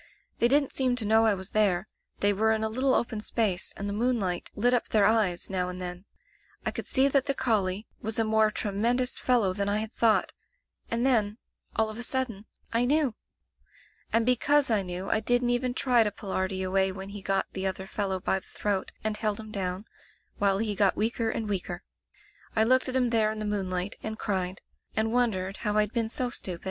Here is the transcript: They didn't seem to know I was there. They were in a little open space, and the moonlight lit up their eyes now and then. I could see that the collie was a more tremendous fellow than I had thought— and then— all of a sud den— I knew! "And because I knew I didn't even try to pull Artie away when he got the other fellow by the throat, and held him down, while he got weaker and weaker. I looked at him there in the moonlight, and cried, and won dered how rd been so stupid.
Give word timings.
They 0.39 0.47
didn't 0.47 0.73
seem 0.73 0.95
to 0.95 1.05
know 1.05 1.27
I 1.27 1.35
was 1.35 1.51
there. 1.51 1.87
They 2.21 2.33
were 2.33 2.53
in 2.53 2.63
a 2.63 2.69
little 2.69 2.95
open 2.95 3.21
space, 3.21 3.71
and 3.77 3.87
the 3.87 3.93
moonlight 3.93 4.49
lit 4.55 4.73
up 4.73 4.87
their 4.89 5.05
eyes 5.05 5.47
now 5.47 5.69
and 5.69 5.79
then. 5.79 6.05
I 6.65 6.71
could 6.71 6.87
see 6.87 7.07
that 7.07 7.27
the 7.27 7.35
collie 7.35 7.85
was 8.01 8.17
a 8.17 8.23
more 8.23 8.49
tremendous 8.49 9.19
fellow 9.19 9.53
than 9.53 9.69
I 9.69 9.77
had 9.77 9.93
thought— 9.93 10.33
and 10.89 11.05
then— 11.05 11.37
all 11.75 11.87
of 11.91 11.99
a 11.99 12.01
sud 12.01 12.29
den— 12.29 12.45
I 12.73 12.83
knew! 12.85 13.13
"And 14.11 14.25
because 14.25 14.71
I 14.71 14.81
knew 14.81 15.07
I 15.07 15.19
didn't 15.19 15.51
even 15.51 15.75
try 15.75 16.03
to 16.03 16.11
pull 16.11 16.31
Artie 16.31 16.63
away 16.63 16.91
when 16.91 17.09
he 17.09 17.21
got 17.21 17.45
the 17.53 17.67
other 17.67 17.85
fellow 17.85 18.19
by 18.19 18.39
the 18.39 18.45
throat, 18.47 18.91
and 19.03 19.15
held 19.17 19.39
him 19.39 19.51
down, 19.51 19.85
while 20.39 20.57
he 20.57 20.73
got 20.73 20.97
weaker 20.97 21.29
and 21.29 21.47
weaker. 21.47 21.83
I 22.55 22.63
looked 22.63 22.89
at 22.89 22.95
him 22.95 23.11
there 23.11 23.31
in 23.31 23.37
the 23.37 23.45
moonlight, 23.45 23.97
and 24.01 24.17
cried, 24.17 24.61
and 24.95 25.13
won 25.13 25.31
dered 25.33 25.57
how 25.57 25.77
rd 25.77 25.93
been 25.93 26.09
so 26.09 26.31
stupid. 26.31 26.59